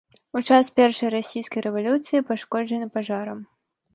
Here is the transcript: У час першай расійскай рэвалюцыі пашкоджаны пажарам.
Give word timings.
У 0.39 0.41
час 0.53 0.71
першай 0.79 1.11
расійскай 1.15 1.61
рэвалюцыі 1.67 2.25
пашкоджаны 2.31 2.87
пажарам. 2.95 3.39